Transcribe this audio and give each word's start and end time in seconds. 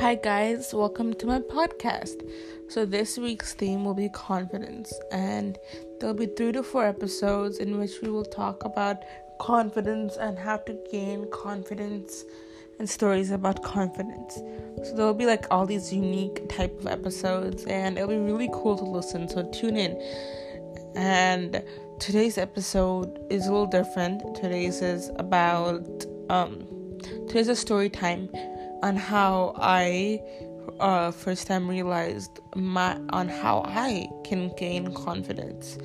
Hi, 0.00 0.14
guys, 0.14 0.72
welcome 0.72 1.12
to 1.12 1.26
my 1.26 1.40
podcast. 1.40 2.26
So, 2.68 2.86
this 2.86 3.18
week's 3.18 3.52
theme 3.52 3.84
will 3.84 3.92
be 3.92 4.08
confidence, 4.08 4.94
and 5.12 5.58
there'll 5.98 6.14
be 6.14 6.24
three 6.24 6.52
to 6.52 6.62
four 6.62 6.86
episodes 6.86 7.58
in 7.58 7.78
which 7.78 8.00
we 8.00 8.08
will 8.08 8.24
talk 8.24 8.64
about 8.64 9.02
confidence 9.38 10.16
and 10.16 10.38
how 10.38 10.56
to 10.56 10.78
gain 10.90 11.30
confidence 11.30 12.24
and 12.78 12.88
stories 12.88 13.30
about 13.30 13.62
confidence. 13.62 14.36
So, 14.84 14.94
there'll 14.96 15.12
be 15.12 15.26
like 15.26 15.44
all 15.50 15.66
these 15.66 15.92
unique 15.92 16.48
type 16.48 16.80
of 16.80 16.86
episodes, 16.86 17.66
and 17.66 17.98
it'll 17.98 18.08
be 18.08 18.16
really 18.16 18.48
cool 18.54 18.78
to 18.78 18.84
listen. 18.84 19.28
So, 19.28 19.50
tune 19.52 19.76
in. 19.76 20.00
And 20.96 21.62
today's 21.98 22.38
episode 22.38 23.18
is 23.28 23.48
a 23.48 23.52
little 23.52 23.66
different. 23.66 24.34
Today's 24.34 24.80
is 24.80 25.10
about 25.16 26.06
um, 26.30 26.66
today's 27.28 27.48
a 27.48 27.56
story 27.56 27.90
time 27.90 28.30
on 28.82 28.96
how 28.96 29.54
I 29.56 30.20
uh, 30.78 31.10
first 31.10 31.46
time 31.46 31.68
realized 31.68 32.40
my 32.54 32.98
on 33.10 33.28
how 33.28 33.62
I 33.66 34.08
can 34.24 34.52
gain 34.56 34.92
confidence. 34.94 35.78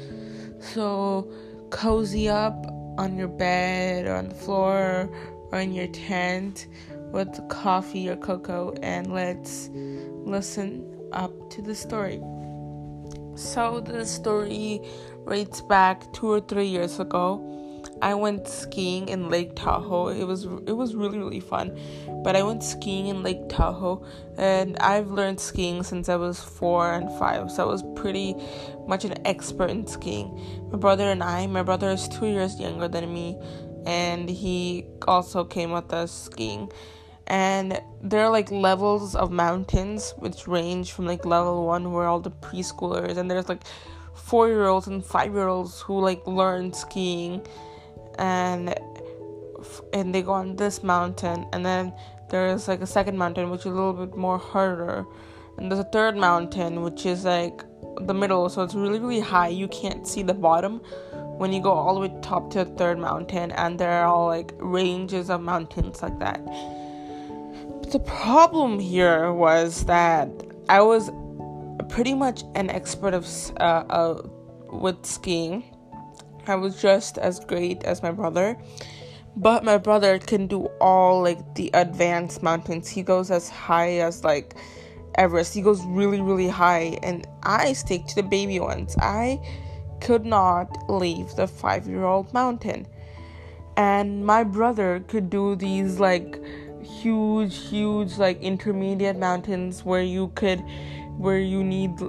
So 0.60 1.32
cozy 1.70 2.30
up 2.30 2.66
on 2.98 3.18
your 3.18 3.28
bed 3.28 4.06
or 4.06 4.16
on 4.16 4.30
the 4.30 4.36
floor 4.36 5.10
or 5.52 5.60
in 5.60 5.74
your 5.74 5.88
tent 5.88 6.68
with 7.12 7.48
coffee 7.50 8.10
or 8.10 8.16
cocoa 8.16 8.74
and 8.82 9.14
let's 9.14 9.70
listen 9.74 10.86
up 11.12 11.32
to 11.52 11.62
the 11.62 11.76
story. 11.76 12.22
So 13.36 13.82
the 13.82 14.06
story 14.06 14.82
rates 15.26 15.62
back 15.62 16.12
two 16.14 16.32
or 16.32 16.40
three 16.40 16.68
years 16.68 17.00
ago 17.00 17.55
I 18.02 18.14
went 18.14 18.48
skiing 18.48 19.08
in 19.10 19.30
Lake 19.30 19.56
Tahoe. 19.56 20.10
It 20.10 20.26
was 20.26 20.46
it 20.46 20.74
was 20.74 20.96
really 20.96 21.18
really 21.18 21.40
fun. 21.40 21.78
But 22.24 22.36
I 22.36 22.44
went 22.44 22.64
skiing 22.64 23.08
in 23.08 23.24
Lake 23.24 23.48
Tahoe 23.50 24.06
and 24.38 24.78
I've 24.80 25.12
learned 25.12 25.40
skiing 25.40 25.84
since 25.84 26.10
I 26.10 26.16
was 26.16 26.40
4 26.40 26.94
and 26.94 27.20
5. 27.20 27.52
So 27.52 27.64
I 27.64 27.66
was 27.66 27.84
pretty 27.96 28.36
much 28.88 29.06
an 29.06 29.26
expert 29.26 29.70
in 29.70 29.88
skiing. 29.88 30.40
My 30.72 30.78
brother 30.78 31.10
and 31.10 31.24
I, 31.24 31.48
my 31.48 31.64
brother 31.64 31.90
is 31.92 32.08
2 32.10 32.28
years 32.28 32.60
younger 32.60 32.88
than 32.88 33.14
me 33.14 33.40
and 33.86 34.30
he 34.30 34.86
also 35.08 35.44
came 35.44 35.72
with 35.72 35.94
us 35.94 36.12
skiing. 36.12 36.72
And 37.28 37.82
there 38.04 38.24
are 38.26 38.30
like 38.30 38.52
levels 38.52 39.16
of 39.16 39.32
mountains 39.32 40.14
which 40.18 40.48
range 40.48 40.92
from 40.92 41.06
like 41.08 41.26
level 41.26 41.66
1 41.66 41.92
where 41.92 42.08
all 42.08 42.20
the 42.20 42.32
preschoolers 42.32 43.18
and 43.18 43.32
there's 43.32 43.50
like 43.50 43.64
4 44.16 44.48
year 44.48 44.66
olds 44.66 44.88
and 44.88 45.04
5 45.04 45.34
year 45.34 45.48
olds 45.48 45.82
who 45.82 46.00
like 46.00 46.26
learn 46.28 46.74
skiing 46.74 47.42
and 48.20 48.74
and 49.94 50.14
they 50.14 50.22
go 50.22 50.32
on 50.32 50.56
this 50.56 50.84
mountain 50.84 51.48
and 51.54 51.66
then 51.66 51.94
there's 52.30 52.68
like 52.68 52.82
a 52.82 52.88
second 52.88 53.18
mountain 53.18 53.50
which 53.50 53.62
is 53.62 53.68
a 53.68 53.70
little 53.70 53.94
bit 53.94 54.16
more 54.16 54.38
harder. 54.38 55.06
And 55.58 55.72
there's 55.72 55.80
a 55.80 55.86
third 55.86 56.18
mountain 56.18 56.82
which 56.82 57.06
is 57.06 57.24
like 57.24 57.64
the 58.02 58.14
middle 58.14 58.50
so 58.50 58.64
it's 58.64 58.76
really 58.76 59.00
really 59.00 59.20
high. 59.20 59.48
You 59.48 59.68
can't 59.68 60.08
see 60.08 60.24
the 60.24 60.34
bottom 60.34 60.80
when 61.38 61.52
you 61.52 61.62
go 61.62 61.72
all 61.72 61.96
the 61.96 62.02
way 62.02 62.14
top 62.22 62.52
to 62.52 62.64
the 62.64 62.72
third 62.76 62.98
mountain 62.98 63.52
and 63.52 63.80
there 63.80 63.92
are 63.92 64.08
all 64.08 64.28
like 64.28 64.54
ranges 64.60 65.30
of 65.30 65.42
mountains 65.42 66.02
like 66.02 66.18
that. 66.20 66.44
But 67.82 67.92
the 67.92 68.00
problem 68.00 68.80
here 68.80 69.32
was 69.34 69.86
that 69.86 70.30
i 70.70 70.82
was 70.82 71.12
pretty 71.90 72.14
much 72.14 72.44
an 72.56 72.70
expert 72.70 73.14
of 73.14 73.28
uh, 73.60 73.84
uh, 73.90 74.22
with 74.72 75.06
skiing 75.06 75.64
I 76.48 76.56
was 76.56 76.82
just 76.82 77.18
as 77.18 77.40
great 77.40 77.84
as 77.84 78.04
my 78.04 78.12
brother. 78.12 78.58
But 79.38 79.64
my 79.64 79.78
brother 79.78 80.18
can 80.18 80.48
do 80.48 80.66
all 80.80 81.22
like 81.22 81.56
the 81.56 81.70
advanced 81.74 82.42
mountains. 82.42 82.88
He 82.88 83.04
goes 83.04 83.32
as 83.32 83.50
high 83.50 84.00
as 84.00 84.24
like 84.24 84.56
Everest. 85.16 85.54
He 85.54 85.62
goes 85.62 85.84
really, 85.86 86.22
really 86.22 86.48
high. 86.48 86.98
And 87.04 87.28
I 87.44 87.74
stick 87.74 88.06
to 88.08 88.16
the 88.16 88.24
baby 88.24 88.60
ones. 88.60 88.96
I 89.00 89.42
could 90.00 90.26
not 90.26 90.90
leave 90.90 91.36
the 91.36 91.48
five 91.48 91.88
year 91.88 92.06
old 92.06 92.34
mountain. 92.34 92.88
And 93.78 94.26
my 94.26 94.44
brother 94.44 95.04
could 95.08 95.30
do 95.30 95.56
these 95.56 96.00
like 96.00 96.40
huge, 96.82 97.58
huge, 97.68 98.18
like 98.18 98.42
intermediate 98.42 99.18
mountains 99.18 99.84
where 99.84 100.04
you 100.04 100.32
could, 100.36 100.64
where 101.18 101.40
you 101.40 101.62
need, 101.62 102.00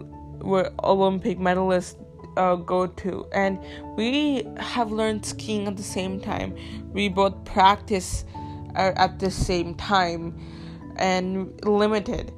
where 0.42 0.70
Olympic 0.84 1.38
medalists 1.38 1.96
uh, 2.36 2.56
go 2.56 2.86
to. 2.86 3.26
And 3.32 3.58
we 3.96 4.46
have 4.58 4.92
learned 4.92 5.24
skiing 5.24 5.66
at 5.66 5.76
the 5.76 5.82
same 5.82 6.20
time. 6.20 6.54
We 6.92 7.08
both 7.08 7.44
practice 7.44 8.24
uh, 8.74 8.92
at 8.96 9.18
the 9.18 9.30
same 9.30 9.74
time 9.74 10.38
and 10.96 11.58
limited 11.64 12.32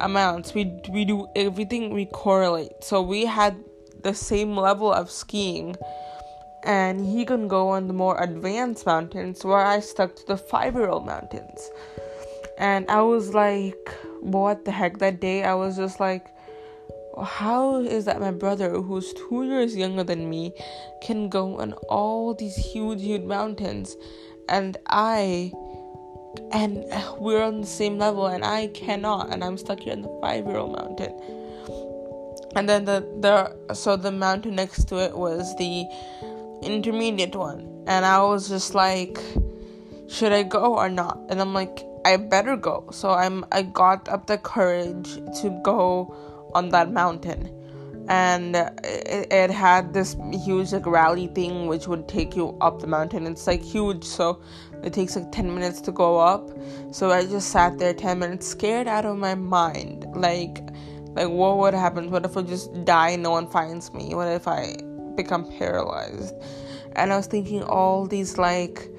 amounts. 0.00 0.54
We 0.54 0.80
we 0.90 1.04
do 1.04 1.26
everything 1.36 1.94
we 1.94 2.06
correlate. 2.06 2.82
So 2.82 3.02
we 3.02 3.24
had 3.24 3.56
the 4.02 4.14
same 4.14 4.56
level 4.56 4.92
of 4.92 5.10
skiing 5.10 5.76
and 6.64 7.04
he 7.06 7.24
can 7.24 7.46
go 7.46 7.68
on 7.68 7.86
the 7.86 7.92
more 7.92 8.20
advanced 8.22 8.86
mountains 8.86 9.44
where 9.44 9.58
I 9.58 9.80
stuck 9.80 10.16
to 10.16 10.26
the 10.26 10.36
five 10.36 10.74
year 10.74 10.88
old 10.88 11.06
mountains. 11.06 11.70
And 12.58 12.88
I 12.88 13.02
was 13.02 13.34
like, 13.34 13.88
what 14.20 14.64
the 14.64 14.70
heck? 14.70 14.98
That 14.98 15.20
day 15.20 15.44
I 15.44 15.54
was 15.54 15.76
just 15.76 16.00
like, 16.00 16.26
how 17.22 17.76
is 17.80 18.06
that 18.06 18.20
my 18.20 18.30
brother, 18.30 18.70
who's 18.80 19.12
two 19.12 19.44
years 19.44 19.76
younger 19.76 20.04
than 20.04 20.28
me, 20.28 20.52
can 21.02 21.28
go 21.28 21.60
on 21.60 21.74
all 21.88 22.34
these 22.34 22.56
huge, 22.56 23.02
huge 23.02 23.22
mountains, 23.22 23.96
and 24.48 24.76
I, 24.88 25.52
and 26.52 26.84
we're 27.18 27.42
on 27.42 27.60
the 27.60 27.66
same 27.66 27.98
level, 27.98 28.26
and 28.26 28.44
I 28.44 28.68
cannot, 28.68 29.32
and 29.32 29.44
I'm 29.44 29.56
stuck 29.56 29.80
here 29.80 29.92
in 29.92 30.02
the 30.02 30.18
five-year-old 30.20 30.72
mountain. 30.72 31.12
And 32.56 32.68
then 32.68 32.84
the 32.84 33.04
the 33.20 33.74
so 33.74 33.96
the 33.96 34.12
mountain 34.12 34.54
next 34.54 34.84
to 34.88 34.98
it 34.98 35.16
was 35.16 35.56
the 35.56 35.86
intermediate 36.62 37.34
one, 37.34 37.84
and 37.86 38.04
I 38.04 38.22
was 38.22 38.48
just 38.48 38.74
like, 38.74 39.18
should 40.08 40.32
I 40.32 40.42
go 40.44 40.76
or 40.76 40.88
not? 40.88 41.18
And 41.28 41.40
I'm 41.40 41.52
like, 41.52 41.84
I 42.04 42.16
better 42.16 42.56
go. 42.56 42.88
So 42.92 43.10
I'm 43.10 43.44
I 43.50 43.62
got 43.62 44.08
up 44.08 44.26
the 44.26 44.38
courage 44.38 45.14
to 45.40 45.60
go 45.64 46.14
on 46.54 46.68
that 46.70 46.92
mountain. 46.92 47.50
And 48.08 48.54
it, 48.54 49.32
it, 49.32 49.50
had 49.50 49.94
this 49.94 50.14
huge 50.44 50.72
like 50.72 50.84
rally 50.84 51.28
thing 51.28 51.68
which 51.68 51.88
would 51.88 52.06
take 52.06 52.36
you 52.36 52.56
up 52.60 52.80
the 52.80 52.86
mountain. 52.86 53.26
It's 53.26 53.46
like 53.46 53.62
huge 53.62 54.04
so 54.04 54.42
it 54.82 54.92
takes 54.92 55.16
like 55.16 55.32
10 55.32 55.54
minutes 55.54 55.80
to 55.82 55.92
go 55.92 56.18
up. 56.18 56.50
So 56.90 57.10
i 57.10 57.24
just 57.24 57.48
sat 57.50 57.78
there 57.78 57.94
10 57.94 58.18
minutes 58.18 58.46
scared 58.46 58.88
out 58.88 59.06
of 59.06 59.16
my 59.16 59.34
mind. 59.34 60.06
Like 60.14 60.58
like 61.14 61.28
what 61.28 61.56
would 61.58 61.72
happen? 61.72 62.10
What 62.10 62.26
if 62.26 62.36
i 62.36 62.42
just 62.42 62.84
die? 62.84 63.16
No 63.16 63.30
one 63.30 63.48
finds 63.48 63.92
me. 63.94 64.14
What 64.14 64.28
if 64.28 64.46
i 64.46 64.76
become 65.14 65.50
paralyzed? 65.58 66.34
And 66.96 67.10
i 67.10 67.16
was 67.16 67.26
thinking 67.26 67.62
all 67.62 68.06
these 68.06 68.36
like 68.36 68.90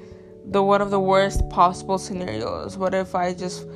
the 0.45 0.63
one 0.63 0.81
of 0.81 0.89
the 0.89 0.99
worst 0.99 1.47
possible 1.49 1.99
scenarios. 1.99 2.75
What 2.75 2.95
if 2.95 3.13
i 3.13 3.35
just 3.35 3.67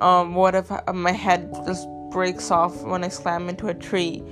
um 0.00 0.34
what 0.34 0.54
if 0.54 0.70
my 0.94 1.12
head 1.12 1.52
just 1.66 1.86
breaks 2.12 2.50
off 2.50 2.82
when 2.82 3.04
I 3.04 3.08
slam 3.08 3.48
into 3.48 3.68
a 3.68 3.74
tree? 3.74 4.22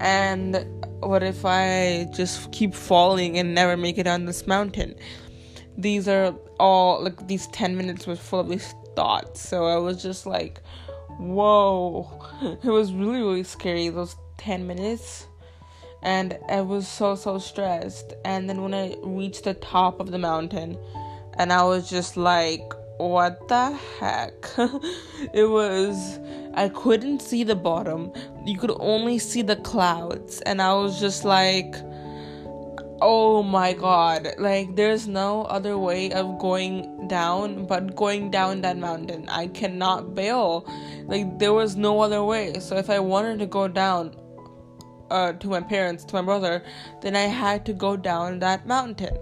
And 0.00 0.66
what 1.00 1.22
if 1.22 1.44
I 1.44 2.08
just 2.12 2.50
keep 2.52 2.74
falling 2.74 3.38
and 3.38 3.54
never 3.54 3.76
make 3.76 3.98
it 3.98 4.06
on 4.06 4.24
this 4.24 4.46
mountain? 4.46 4.94
These 5.76 6.08
are 6.08 6.34
all 6.58 7.02
like 7.02 7.26
these 7.26 7.46
10 7.48 7.76
minutes 7.76 8.06
were 8.06 8.16
full 8.16 8.40
of 8.40 8.48
these 8.48 8.74
thoughts. 8.96 9.46
So 9.46 9.66
I 9.66 9.76
was 9.76 10.02
just 10.02 10.26
like, 10.26 10.60
whoa. 11.18 12.08
It 12.62 12.70
was 12.70 12.92
really, 12.92 13.20
really 13.20 13.44
scary, 13.44 13.88
those 13.88 14.16
10 14.38 14.66
minutes. 14.66 15.26
And 16.02 16.38
I 16.48 16.62
was 16.62 16.88
so, 16.88 17.14
so 17.14 17.38
stressed. 17.38 18.14
And 18.24 18.48
then 18.48 18.62
when 18.62 18.74
I 18.74 18.96
reached 19.02 19.44
the 19.44 19.54
top 19.54 20.00
of 20.00 20.10
the 20.10 20.18
mountain, 20.18 20.78
and 21.34 21.52
I 21.52 21.62
was 21.64 21.90
just 21.90 22.16
like, 22.16 22.72
what 22.98 23.48
the 23.48 23.78
heck? 23.98 24.34
it 25.34 25.48
was 25.48 26.18
I 26.54 26.68
couldn't 26.68 27.22
see 27.22 27.44
the 27.44 27.54
bottom. 27.54 28.12
You 28.44 28.58
could 28.58 28.72
only 28.80 29.18
see 29.18 29.42
the 29.42 29.56
clouds 29.56 30.40
and 30.42 30.60
I 30.60 30.74
was 30.74 30.98
just 31.00 31.24
like 31.24 31.74
oh 33.02 33.42
my 33.42 33.72
god. 33.72 34.28
Like 34.38 34.76
there's 34.76 35.08
no 35.08 35.44
other 35.44 35.78
way 35.78 36.12
of 36.12 36.38
going 36.38 37.08
down 37.08 37.66
but 37.66 37.96
going 37.96 38.30
down 38.30 38.60
that 38.62 38.76
mountain. 38.76 39.28
I 39.28 39.46
cannot 39.48 40.14
bail. 40.14 40.66
Like 41.06 41.38
there 41.38 41.52
was 41.52 41.76
no 41.76 42.00
other 42.00 42.22
way. 42.22 42.58
So 42.60 42.76
if 42.76 42.90
I 42.90 42.98
wanted 42.98 43.38
to 43.38 43.46
go 43.46 43.68
down 43.68 44.14
uh, 45.10 45.32
to 45.32 45.48
my 45.48 45.60
parents, 45.60 46.04
to 46.04 46.14
my 46.16 46.22
brother, 46.22 46.62
then 47.00 47.16
I 47.16 47.22
had 47.22 47.64
to 47.66 47.72
go 47.72 47.96
down 47.96 48.38
that 48.40 48.66
mountain 48.66 49.16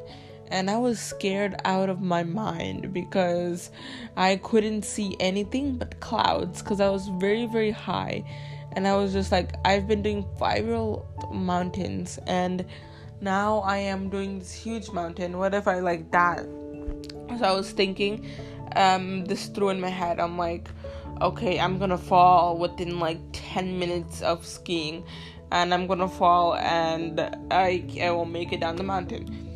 and 0.50 0.70
I 0.70 0.78
was 0.78 0.98
scared 0.98 1.56
out 1.64 1.88
of 1.88 2.00
my 2.00 2.22
mind 2.22 2.92
because 2.92 3.70
I 4.16 4.36
couldn't 4.36 4.82
see 4.82 5.16
anything 5.20 5.76
but 5.76 6.00
clouds 6.00 6.62
because 6.62 6.80
I 6.80 6.88
was 6.88 7.08
very, 7.20 7.46
very 7.46 7.70
high. 7.70 8.24
And 8.72 8.86
I 8.86 8.96
was 8.96 9.12
just 9.12 9.32
like, 9.32 9.54
I've 9.64 9.88
been 9.88 10.02
doing 10.02 10.26
old 10.40 11.06
mountains, 11.32 12.18
and 12.26 12.64
now 13.20 13.58
I 13.60 13.78
am 13.78 14.08
doing 14.08 14.38
this 14.38 14.52
huge 14.52 14.90
mountain. 14.90 15.38
What 15.38 15.54
if 15.54 15.66
I 15.66 15.80
like 15.80 16.10
that? 16.12 16.40
So 17.38 17.44
I 17.44 17.52
was 17.52 17.72
thinking 17.72 18.26
um, 18.76 19.24
this 19.24 19.46
through 19.46 19.70
in 19.70 19.80
my 19.80 19.88
head. 19.88 20.20
I'm 20.20 20.38
like, 20.38 20.68
okay, 21.20 21.58
I'm 21.58 21.78
gonna 21.78 21.98
fall 21.98 22.58
within 22.58 23.00
like 23.00 23.18
10 23.32 23.78
minutes 23.78 24.22
of 24.22 24.46
skiing, 24.46 25.04
and 25.50 25.72
I'm 25.72 25.86
gonna 25.86 26.08
fall 26.08 26.54
and 26.54 27.20
I, 27.50 27.84
I 28.00 28.10
will 28.10 28.26
make 28.26 28.52
it 28.52 28.60
down 28.60 28.76
the 28.76 28.82
mountain. 28.84 29.47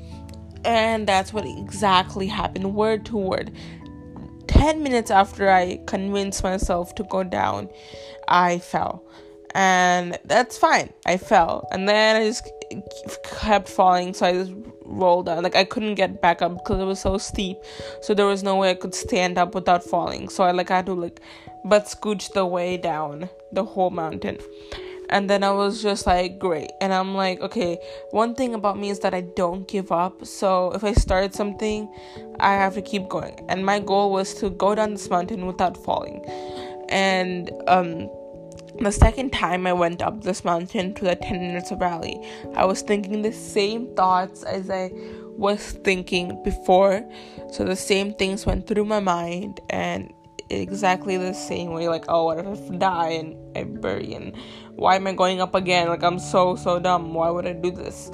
And 0.64 1.06
that's 1.06 1.32
what 1.32 1.44
exactly 1.44 2.26
happened, 2.26 2.75
word 2.75 3.05
to 3.06 3.17
word. 3.17 3.53
10 4.47 4.82
minutes 4.82 5.11
after 5.11 5.50
I 5.50 5.81
convinced 5.87 6.43
myself 6.43 6.94
to 6.97 7.05
go 7.05 7.25
down, 7.25 7.69
I 8.29 8.59
fell. 8.59 9.05
And 9.55 10.19
that's 10.25 10.56
fine. 10.56 10.93
I 11.05 11.17
fell. 11.17 11.67
And 11.73 11.88
then 11.88 12.17
I 12.17 12.26
just 12.26 12.49
kept 13.41 13.69
falling, 13.69 14.14
so 14.14 14.26
I 14.26 14.32
just 14.32 14.53
rolled 14.85 15.26
down. 15.26 15.43
Like 15.43 15.56
I 15.56 15.64
couldn't 15.64 15.97
get 15.97 16.20
back 16.20 16.43
up 16.43 16.55
because 16.55 16.81
it 16.81 16.85
was 16.85 17.00
so 17.00 17.19
steep. 17.19 17.59
So 18.00 18.14
there 18.14 18.26
was 18.26 18.43
no 18.43 18.56
way 18.56 18.70
I 18.70 18.75
could 18.75 18.94
stand 18.94 19.38
up 19.38 19.55
without 19.55 19.82
falling. 19.82 20.29
So 20.29 20.44
I 20.44 20.53
like 20.53 20.69
had 20.69 20.87
to 20.87 20.94
like 20.94 21.20
but 21.64 21.85
scooch 21.85 22.32
the 22.32 22.44
way 22.44 22.76
down 22.76 23.29
the 23.53 23.64
whole 23.64 23.91
mountain 23.91 24.38
and 25.12 25.29
then 25.29 25.44
I 25.44 25.50
was 25.53 25.82
just 25.82 26.06
like, 26.06 26.38
great. 26.38 26.70
And 26.81 26.93
I'm 26.93 27.14
like, 27.14 27.38
okay, 27.43 27.79
one 28.12 28.35
thing 28.35 28.55
about 28.55 28.79
me 28.79 28.88
is 28.88 29.00
that 29.00 29.12
I 29.12 29.20
don't 29.20 29.69
give 29.69 29.93
up. 29.93 30.25
So 30.25 30.73
if 30.73 30.82
I 30.82 30.94
start 30.94 31.35
something, 31.35 31.93
I 32.41 32.55
have 32.55 32.73
to 32.75 32.82
keep 32.82 33.11
going. 33.11 33.44
And 33.50 33.64
my 33.64 33.79
goal 33.79 34.11
was 34.11 34.32
to 34.37 34.49
go 34.49 34.75
down 34.75 34.93
this 34.93 35.11
mountain 35.11 35.47
without 35.47 35.76
falling. 35.76 36.25
And 36.88 37.50
um, 37.69 38.09
the 38.81 38.91
second 38.91 39.35
time 39.35 39.67
I 39.67 39.75
went 39.75 40.00
up 40.00 40.25
this 40.25 40.47
mountain 40.47 40.94
to 40.94 41.05
the 41.05 41.14
10 41.14 41.41
minutes 41.41 41.70
of 41.70 41.81
rally, 41.82 42.19
I 42.55 42.64
was 42.64 42.81
thinking 42.81 43.20
the 43.20 43.32
same 43.32 43.94
thoughts 43.94 44.44
as 44.44 44.70
I 44.70 44.93
was 45.37 45.73
thinking 45.85 46.43
before. 46.43 47.06
So 47.50 47.64
the 47.64 47.76
same 47.76 48.14
things 48.14 48.47
went 48.47 48.67
through 48.67 48.87
my 48.87 49.00
mind, 49.00 49.61
and 49.69 50.11
exactly 50.52 51.16
the 51.16 51.32
same 51.32 51.72
way 51.72 51.88
like 51.88 52.04
oh 52.08 52.25
what 52.26 52.38
if 52.38 52.70
i 52.70 52.76
die 52.76 53.08
and 53.10 53.56
i 53.56 53.64
bury 53.64 54.14
and 54.14 54.34
why 54.76 54.96
am 54.96 55.06
i 55.06 55.12
going 55.12 55.40
up 55.40 55.54
again? 55.54 55.88
Like 55.88 56.02
i'm 56.02 56.19
so 56.19 56.56
so 56.56 56.78
dumb. 56.78 57.14
Why 57.14 57.31
would 57.31 57.46
i 57.46 57.52
do 57.52 57.70
this? 57.70 58.10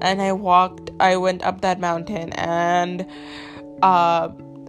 And 0.00 0.20
i 0.20 0.32
walked 0.32 0.90
i 1.00 1.16
went 1.16 1.42
up 1.42 1.60
that 1.60 1.80
mountain 1.80 2.32
and 2.34 3.06
uh 3.82 4.28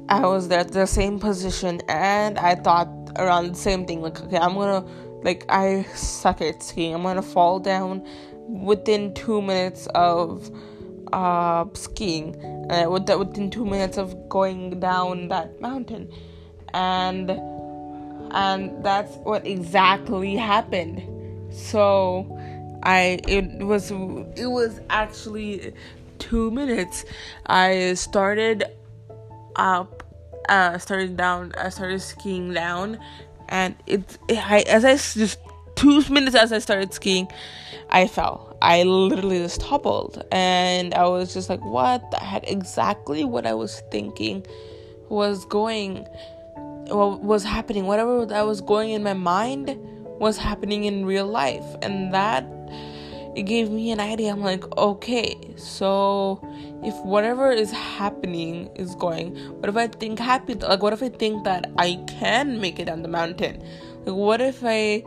i 0.09 0.21
was 0.21 0.47
there 0.47 0.59
at 0.59 0.71
the 0.71 0.85
same 0.85 1.19
position 1.19 1.81
and 1.87 2.37
i 2.37 2.55
thought 2.55 2.89
around 3.17 3.47
the 3.49 3.55
same 3.55 3.85
thing 3.85 4.01
like 4.01 4.19
okay 4.21 4.37
i'm 4.37 4.53
gonna 4.53 4.85
like 5.23 5.45
i 5.49 5.83
suck 5.95 6.41
at 6.41 6.61
skiing. 6.61 6.93
I'm 6.93 7.03
gonna 7.03 7.21
fall 7.21 7.59
down 7.59 8.05
within 8.47 9.13
two 9.13 9.41
minutes 9.41 9.87
of 9.95 10.51
uh 11.13 11.65
skiing 11.73 12.35
uh, 12.69 12.89
within 12.89 13.49
two 13.49 13.65
minutes 13.65 13.97
of 13.97 14.29
going 14.29 14.79
down 14.79 15.27
that 15.29 15.59
mountain 15.61 16.11
and 16.73 17.29
and 18.31 18.83
that's 18.83 19.15
what 19.17 19.45
exactly 19.45 20.35
happened. 20.35 21.01
So 21.53 22.27
i 22.83 23.19
it 23.27 23.63
was 23.63 23.91
it 23.91 24.47
was 24.47 24.79
actually 24.89 25.73
two 26.19 26.51
minutes. 26.51 27.05
I 27.45 27.93
started 27.93 28.63
up 29.55 30.03
uh 30.49 30.77
started 30.77 31.15
down 31.15 31.53
i 31.57 31.69
started 31.69 32.01
skiing 32.01 32.53
down 32.53 32.99
and 33.49 33.75
it, 33.87 34.17
it 34.27 34.37
i 34.49 34.59
as 34.61 34.83
i 34.83 34.93
just 34.93 35.39
two 35.75 36.03
minutes 36.09 36.35
as 36.35 36.51
i 36.51 36.59
started 36.59 36.93
skiing 36.93 37.27
i 37.89 38.07
fell. 38.07 38.57
I 38.61 38.83
literally 38.83 39.39
just 39.39 39.59
toppled 39.61 40.23
and 40.31 40.93
i 40.93 41.05
was 41.07 41.33
just 41.33 41.49
like 41.49 41.63
what 41.63 42.09
the 42.11 42.17
heck? 42.17 42.49
Exactly 42.49 43.23
what 43.23 43.45
i 43.45 43.53
was 43.53 43.81
thinking 43.91 44.45
was 45.09 45.45
going 45.45 46.07
what 46.87 47.21
was 47.21 47.43
happening, 47.43 47.85
whatever 47.85 48.25
that 48.25 48.45
was 48.45 48.61
going 48.61 48.91
in 48.91 49.03
my 49.03 49.13
mind 49.13 49.77
was 50.19 50.37
happening 50.37 50.85
in 50.85 51.05
real 51.05 51.27
life. 51.27 51.65
And 51.81 52.13
that 52.13 52.45
it 53.35 53.43
gave 53.43 53.71
me 53.71 53.91
an 53.91 53.99
idea. 53.99 54.31
I'm 54.31 54.41
like, 54.41 54.63
okay, 54.77 55.37
so 55.57 56.39
if 56.83 56.95
whatever 57.03 57.51
is 57.51 57.71
happening 57.71 58.69
is 58.75 58.95
going, 58.95 59.35
what 59.59 59.69
if 59.69 59.75
I 59.75 59.87
think 59.87 60.19
happy? 60.19 60.53
Like, 60.53 60.83
what 60.83 60.93
if 60.93 61.01
I 61.01 61.09
think 61.09 61.43
that 61.45 61.71
I 61.77 62.03
can 62.07 62.61
make 62.61 62.79
it 62.79 62.85
down 62.85 63.01
the 63.01 63.07
mountain? 63.07 63.63
Like, 64.05 64.15
what 64.15 64.41
if 64.41 64.63
I 64.63 65.03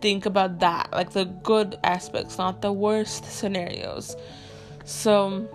think 0.00 0.26
about 0.26 0.58
that, 0.60 0.92
like 0.92 1.12
the 1.12 1.24
good 1.24 1.78
aspects, 1.84 2.36
not 2.36 2.60
the 2.60 2.72
worst 2.72 3.24
scenarios? 3.24 4.14
So 4.84 5.48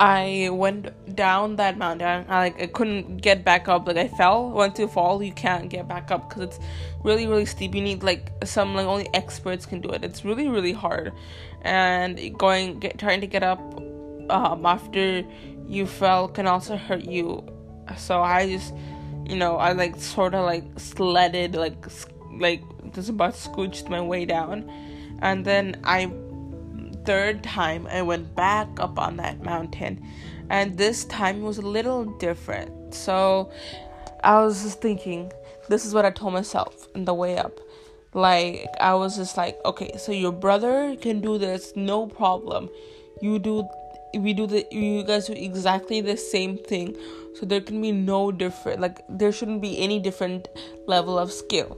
I 0.00 0.48
went 0.50 1.14
down 1.14 1.56
that 1.56 1.76
mountain. 1.76 2.24
I 2.28 2.38
like 2.38 2.60
I 2.60 2.66
couldn't 2.66 3.18
get 3.18 3.44
back 3.44 3.68
up. 3.68 3.86
Like 3.86 3.98
I 3.98 4.08
fell. 4.08 4.50
Once 4.50 4.78
you 4.78 4.88
fall, 4.88 5.22
you 5.22 5.32
can't 5.32 5.68
get 5.68 5.86
back 5.86 6.10
up 6.10 6.28
because 6.28 6.44
it's 6.44 6.58
really 7.04 7.26
really 7.26 7.44
steep. 7.44 7.74
You 7.74 7.82
need 7.82 8.02
like 8.02 8.32
some 8.44 8.74
like 8.74 8.86
only 8.86 9.08
experts 9.12 9.66
can 9.66 9.80
do 9.82 9.90
it. 9.90 10.02
It's 10.02 10.24
really 10.24 10.48
really 10.48 10.72
hard, 10.72 11.12
and 11.62 12.38
going 12.38 12.78
get 12.78 12.98
trying 12.98 13.20
to 13.20 13.26
get 13.26 13.42
up 13.42 13.60
um, 14.30 14.64
after 14.64 15.22
you 15.68 15.86
fell 15.86 16.28
can 16.28 16.46
also 16.46 16.76
hurt 16.76 17.04
you. 17.04 17.44
So 17.98 18.22
I 18.22 18.48
just 18.48 18.72
you 19.26 19.36
know 19.36 19.56
I 19.56 19.72
like 19.72 20.00
sort 20.00 20.34
of 20.34 20.46
like 20.46 20.64
sledded 20.80 21.54
like 21.54 21.84
like 22.38 22.62
just 22.94 23.10
about 23.10 23.34
scooched 23.34 23.90
my 23.90 24.00
way 24.00 24.24
down, 24.24 24.70
and 25.20 25.44
then 25.44 25.78
I 25.84 26.10
third 27.10 27.42
time 27.42 27.88
I 27.90 28.02
went 28.02 28.36
back 28.36 28.68
up 28.78 28.96
on 28.96 29.16
that 29.16 29.42
mountain, 29.42 30.00
and 30.48 30.78
this 30.78 31.04
time 31.06 31.42
was 31.42 31.58
a 31.58 31.66
little 31.76 32.04
different. 32.18 32.94
So 32.94 33.50
I 34.22 34.40
was 34.44 34.62
just 34.62 34.80
thinking, 34.80 35.32
this 35.68 35.84
is 35.84 35.92
what 35.92 36.04
I 36.04 36.10
told 36.10 36.34
myself 36.34 36.86
in 36.94 37.04
the 37.06 37.14
way 37.22 37.36
up. 37.36 37.58
Like, 38.14 38.68
I 38.80 38.94
was 38.94 39.16
just 39.16 39.36
like, 39.36 39.58
okay, 39.64 39.90
so 39.98 40.12
your 40.12 40.30
brother 40.30 40.94
can 41.00 41.20
do 41.20 41.36
this, 41.36 41.72
no 41.74 42.06
problem. 42.06 42.68
You 43.20 43.40
do, 43.40 43.68
we 44.14 44.32
do 44.32 44.46
the, 44.46 44.64
you 44.70 45.02
guys 45.02 45.26
do 45.26 45.32
exactly 45.32 46.00
the 46.00 46.16
same 46.16 46.58
thing. 46.58 46.96
So 47.34 47.44
there 47.44 47.60
can 47.60 47.82
be 47.82 47.90
no 47.90 48.30
different, 48.30 48.80
like, 48.80 49.00
there 49.08 49.32
shouldn't 49.32 49.62
be 49.62 49.80
any 49.80 49.98
different 49.98 50.46
level 50.86 51.18
of 51.18 51.32
skill. 51.32 51.76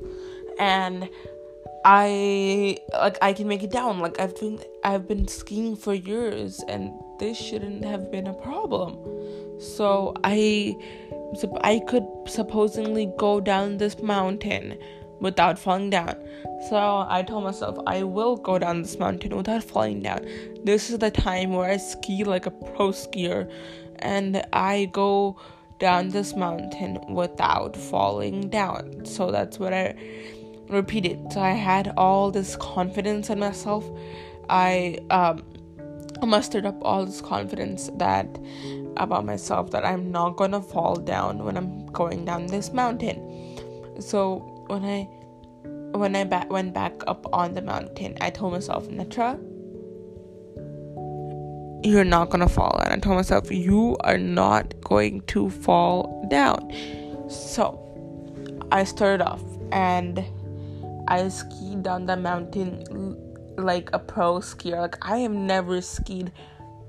And 0.59 1.09
I 1.85 2.79
like 2.93 3.19
I 3.21 3.33
can 3.33 3.49
make 3.49 3.63
it 3.63 3.71
down. 3.71 3.99
Like 3.99 4.21
I've 4.21 4.39
been 4.39 4.61
I've 4.85 5.07
been 5.07 5.29
skiing 5.29 5.77
for 5.77 5.95
years 5.95 6.61
and 6.69 6.93
this 7.19 7.39
shouldn't 7.39 7.85
have 7.85 8.11
been 8.11 8.27
a 8.27 8.35
problem. 8.35 8.99
So 9.61 10.15
I 10.25 10.77
I 11.63 11.81
could 11.87 12.07
supposedly 12.27 13.11
go 13.17 13.41
down 13.41 13.79
this 13.79 14.03
mountain 14.03 14.77
without 15.21 15.59
falling 15.59 15.91
down. 15.91 16.17
So 16.69 17.07
I 17.09 17.25
told 17.27 17.45
myself 17.45 17.79
I 17.87 18.03
will 18.03 18.37
go 18.37 18.59
down 18.59 18.83
this 18.83 18.99
mountain 18.99 19.37
without 19.37 19.63
falling 19.63 20.03
down. 20.03 20.27
This 20.65 20.91
is 20.91 20.99
the 20.99 21.11
time 21.11 21.53
where 21.53 21.71
I 21.71 21.77
ski 21.77 22.25
like 22.25 22.47
a 22.47 22.51
pro 22.51 22.89
skier 22.89 23.51
and 24.01 24.45
I 24.53 24.91
go 24.93 25.39
down 25.79 26.09
this 26.11 26.35
mountain 26.35 26.99
without 27.09 27.77
falling 27.77 28.49
down. 28.49 29.05
So 29.05 29.31
that's 29.31 29.59
what 29.59 29.73
I 29.73 29.95
repeated. 30.69 31.33
So 31.33 31.41
I 31.41 31.51
had 31.51 31.95
all 31.97 32.31
this 32.31 32.57
confidence 32.57 33.31
in 33.31 33.39
myself. 33.39 33.85
I 34.53 34.99
um, 35.09 35.43
mustered 36.23 36.67
up 36.67 36.77
all 36.83 37.07
this 37.07 37.23
confidence 37.23 37.91
that 37.97 38.27
about 38.99 39.25
myself 39.25 39.71
that 39.71 39.83
I'm 39.83 40.13
not 40.13 40.37
gonna 40.37 40.61
fall 40.61 40.97
down 40.97 41.43
when 41.43 41.57
I'm 41.57 41.87
going 41.87 42.27
down 42.27 42.49
this 42.49 42.71
mountain. 42.71 43.17
So 43.99 44.41
when 44.67 44.85
I 44.85 45.09
when 45.97 46.15
I 46.15 46.25
ba- 46.25 46.47
went 46.51 46.75
back 46.75 47.03
up 47.07 47.27
on 47.33 47.55
the 47.55 47.63
mountain, 47.63 48.19
I 48.21 48.29
told 48.29 48.53
myself, 48.53 48.89
Netra, 48.89 49.41
you're 51.83 52.05
not 52.05 52.29
gonna 52.29 52.49
fall. 52.49 52.79
And 52.85 52.93
I 52.93 52.99
told 52.99 53.17
myself, 53.17 53.51
you 53.51 53.97
are 54.01 54.19
not 54.19 54.79
going 54.83 55.23
to 55.29 55.49
fall 55.49 56.27
down. 56.29 56.71
So 57.31 57.79
I 58.71 58.85
started 58.85 59.25
off 59.25 59.43
and 59.71 60.23
I 61.09 61.29
skied 61.29 61.83
down 61.83 62.05
the 62.05 62.17
mountain 62.17 62.85
like 63.57 63.91
a 63.93 63.99
pro 63.99 64.41
skier. 64.41 64.81
Like 64.81 64.99
I 65.03 65.19
have 65.19 65.33
never 65.33 65.81
skied 65.81 66.33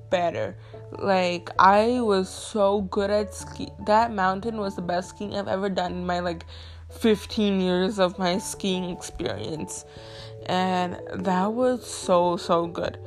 better. 0.10 0.56
Like 0.92 1.50
I 1.58 2.02
was 2.02 2.30
so 2.30 2.82
good 2.82 3.10
at 3.10 3.34
ski. 3.34 3.70
That 3.86 4.14
mountain 4.14 4.58
was 4.58 4.76
the 4.76 4.82
best 4.82 5.10
skiing 5.10 5.36
I've 5.36 5.48
ever 5.48 5.70
done 5.70 5.94
in 5.94 6.06
my 6.06 6.20
like 6.20 6.46
15 6.92 7.60
years 7.60 8.00
of 8.00 8.20
my 8.20 8.38
skiing 8.38 8.90
experience. 8.90 9.86
And 10.46 11.00
that 11.14 11.54
was 11.54 11.86
so 11.86 12.38
so 12.38 12.68
good. 12.68 13.00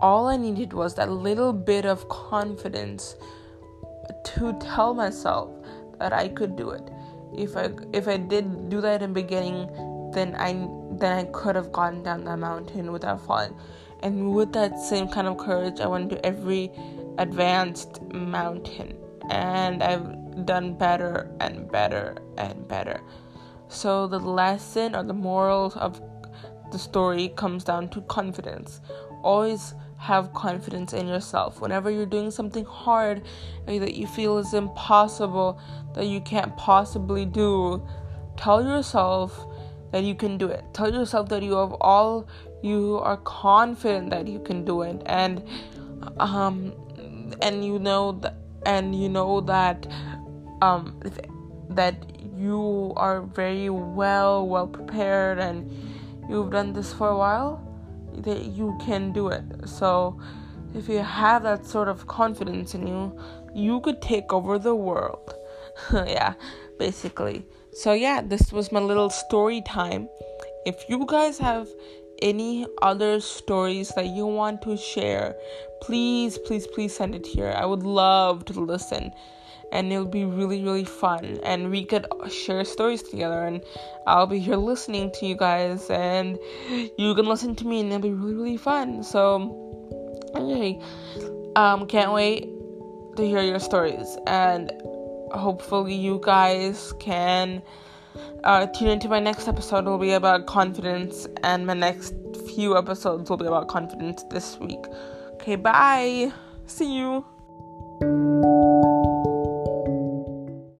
All 0.00 0.28
I 0.28 0.36
needed 0.36 0.72
was 0.72 0.94
that 0.94 1.10
little 1.10 1.52
bit 1.52 1.84
of 1.84 2.08
confidence 2.08 3.16
to 4.24 4.56
tell 4.60 4.94
myself 4.94 5.50
that 5.98 6.12
I 6.12 6.28
could 6.28 6.56
do 6.56 6.70
it. 6.70 6.88
If 7.36 7.56
I 7.56 7.70
if 7.92 8.06
I 8.06 8.16
did 8.16 8.70
do 8.70 8.80
that 8.80 9.02
in 9.02 9.12
the 9.12 9.20
beginning, 9.22 9.66
then 10.12 10.36
I 10.38 10.52
then 11.00 11.18
I 11.18 11.24
could 11.30 11.56
have 11.56 11.72
gone 11.72 12.02
down 12.02 12.24
that 12.24 12.38
mountain 12.38 12.92
without 12.92 13.24
falling. 13.26 13.54
And 14.02 14.32
with 14.34 14.52
that 14.52 14.78
same 14.78 15.08
kind 15.08 15.26
of 15.26 15.38
courage, 15.38 15.80
I 15.80 15.86
went 15.86 16.10
to 16.10 16.24
every 16.24 16.70
advanced 17.18 18.00
mountain, 18.12 18.96
and 19.30 19.82
I've 19.82 20.46
done 20.46 20.74
better 20.74 21.30
and 21.40 21.70
better 21.70 22.16
and 22.36 22.68
better. 22.68 23.00
So 23.68 24.06
the 24.06 24.20
lesson 24.20 24.94
or 24.94 25.02
the 25.02 25.14
moral 25.14 25.72
of 25.74 26.00
the 26.70 26.78
story 26.78 27.30
comes 27.30 27.64
down 27.64 27.88
to 27.90 28.02
confidence. 28.02 28.80
Always 29.22 29.74
have 29.96 30.32
confidence 30.32 30.92
in 30.92 31.08
yourself. 31.08 31.60
Whenever 31.60 31.90
you're 31.90 32.06
doing 32.06 32.30
something 32.30 32.64
hard 32.64 33.22
that 33.66 33.94
you 33.94 34.06
feel 34.06 34.38
is 34.38 34.54
impossible, 34.54 35.58
that 35.94 36.06
you 36.06 36.20
can't 36.20 36.56
possibly 36.56 37.24
do, 37.24 37.84
tell 38.36 38.62
yourself 38.62 39.44
that 39.92 40.04
you 40.04 40.14
can 40.14 40.38
do 40.38 40.48
it. 40.48 40.64
Tell 40.72 40.92
yourself 40.92 41.28
that 41.30 41.42
you 41.42 41.52
have 41.56 41.72
all 41.80 42.28
you 42.62 42.98
are 43.02 43.16
confident 43.18 44.10
that 44.10 44.26
you 44.26 44.40
can 44.40 44.64
do 44.64 44.82
it. 44.82 45.02
And 45.06 45.42
um 46.18 46.72
and 47.42 47.64
you 47.64 47.78
know 47.78 48.12
that 48.12 48.34
and 48.66 48.94
you 48.94 49.08
know 49.08 49.40
that 49.42 49.86
um 50.62 51.00
that 51.70 51.94
you 52.36 52.92
are 52.96 53.22
very 53.22 53.70
well 53.70 54.46
well 54.46 54.66
prepared 54.66 55.38
and 55.38 55.70
you've 56.28 56.50
done 56.50 56.72
this 56.72 56.92
for 56.92 57.08
a 57.08 57.16
while 57.16 57.64
that 58.18 58.44
you 58.46 58.76
can 58.84 59.12
do 59.12 59.28
it. 59.28 59.44
So 59.66 60.20
if 60.74 60.88
you 60.88 60.98
have 60.98 61.44
that 61.44 61.64
sort 61.64 61.88
of 61.88 62.06
confidence 62.06 62.74
in 62.74 62.86
you 62.86 63.18
you 63.54 63.80
could 63.80 64.02
take 64.02 64.32
over 64.32 64.58
the 64.58 64.74
world. 64.74 65.34
Yeah 65.92 66.34
basically 66.78 67.44
so 67.82 67.92
yeah 67.92 68.20
this 68.20 68.52
was 68.52 68.72
my 68.72 68.80
little 68.80 69.10
story 69.10 69.62
time 69.62 70.08
if 70.66 70.88
you 70.88 71.06
guys 71.06 71.38
have 71.38 71.68
any 72.20 72.66
other 72.82 73.20
stories 73.20 73.90
that 73.90 74.06
you 74.06 74.26
want 74.26 74.62
to 74.62 74.76
share, 74.76 75.36
please, 75.80 76.36
please, 76.38 76.66
please 76.66 76.94
send 76.94 77.14
it 77.14 77.26
here. 77.26 77.54
I 77.56 77.64
would 77.64 77.82
love 77.82 78.44
to 78.46 78.60
listen 78.60 79.12
and 79.70 79.92
it'll 79.92 80.06
be 80.06 80.24
really, 80.24 80.62
really 80.62 80.84
fun. 80.84 81.38
And 81.42 81.70
we 81.70 81.84
could 81.84 82.06
share 82.30 82.64
stories 82.64 83.02
together, 83.02 83.44
and 83.44 83.62
I'll 84.06 84.26
be 84.26 84.38
here 84.38 84.56
listening 84.56 85.12
to 85.16 85.26
you 85.26 85.36
guys, 85.36 85.90
and 85.90 86.38
you 86.98 87.14
can 87.14 87.26
listen 87.26 87.54
to 87.56 87.66
me, 87.66 87.80
and 87.80 87.92
it'll 87.92 88.00
be 88.00 88.12
really, 88.12 88.34
really 88.34 88.56
fun. 88.56 89.02
So, 89.02 90.30
okay, 90.34 90.80
um, 91.54 91.86
can't 91.86 92.12
wait 92.12 92.48
to 93.16 93.26
hear 93.26 93.42
your 93.42 93.58
stories, 93.58 94.16
and 94.26 94.72
hopefully, 95.32 95.94
you 95.94 96.20
guys 96.22 96.92
can 96.98 97.62
uh, 98.44 98.66
tune 98.66 98.88
into 98.88 99.08
my 99.08 99.20
next 99.20 99.48
episode. 99.48 99.84
Will 99.84 99.98
be 99.98 100.12
about 100.12 100.46
confidence, 100.46 101.26
and 101.42 101.66
my 101.66 101.74
next 101.74 102.14
few 102.54 102.76
episodes 102.76 103.30
will 103.30 103.36
be 103.36 103.46
about 103.46 103.68
confidence 103.68 104.24
this 104.30 104.58
week. 104.58 104.84
Okay, 105.34 105.56
bye. 105.56 106.32
See 106.66 106.98
you. 106.98 107.37